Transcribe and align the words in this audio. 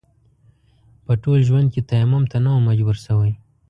په 1.05 1.13
ټول 1.23 1.39
ژوند 1.47 1.67
کې 1.73 1.81
تيمم 1.91 2.23
ته 2.31 2.37
نه 2.43 2.49
وم 2.53 2.61
مجبور 2.69 2.97
شوی. 3.05 3.31